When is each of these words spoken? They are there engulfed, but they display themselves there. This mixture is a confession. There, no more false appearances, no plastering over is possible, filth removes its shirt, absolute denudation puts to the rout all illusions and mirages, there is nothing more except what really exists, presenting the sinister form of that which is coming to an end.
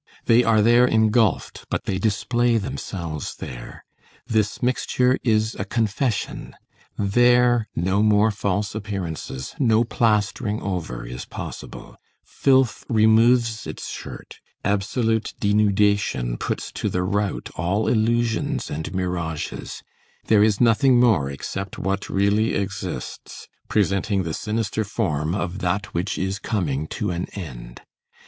They 0.25 0.43
are 0.43 0.63
there 0.63 0.87
engulfed, 0.87 1.65
but 1.69 1.83
they 1.85 1.99
display 1.99 2.57
themselves 2.57 3.35
there. 3.35 3.85
This 4.25 4.63
mixture 4.63 5.19
is 5.23 5.53
a 5.53 5.63
confession. 5.63 6.55
There, 6.97 7.67
no 7.75 8.01
more 8.01 8.31
false 8.31 8.73
appearances, 8.73 9.53
no 9.59 9.83
plastering 9.83 10.59
over 10.59 11.05
is 11.05 11.25
possible, 11.25 11.97
filth 12.23 12.83
removes 12.89 13.67
its 13.67 13.89
shirt, 13.91 14.39
absolute 14.65 15.35
denudation 15.39 16.39
puts 16.39 16.71
to 16.71 16.89
the 16.89 17.03
rout 17.03 17.51
all 17.55 17.87
illusions 17.87 18.71
and 18.71 18.91
mirages, 18.95 19.83
there 20.25 20.41
is 20.41 20.59
nothing 20.59 20.99
more 20.99 21.29
except 21.29 21.77
what 21.77 22.09
really 22.09 22.55
exists, 22.55 23.47
presenting 23.69 24.23
the 24.23 24.33
sinister 24.33 24.83
form 24.83 25.35
of 25.35 25.59
that 25.59 25.93
which 25.93 26.17
is 26.17 26.39
coming 26.39 26.87
to 26.87 27.11
an 27.11 27.27
end. 27.35 27.83